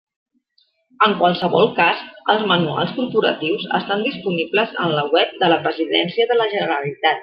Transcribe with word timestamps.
En 1.07 1.13
qualsevol 1.19 1.69
cas, 1.81 2.01
els 2.35 2.47
manuals 2.53 2.95
corporatius 2.97 3.69
estan 3.83 4.05
disponibles 4.09 4.77
en 4.87 4.99
la 4.99 5.09
web 5.17 5.41
de 5.45 5.55
la 5.57 5.65
Presidència 5.69 6.31
de 6.35 6.45
la 6.45 6.55
Generalitat. 6.59 7.19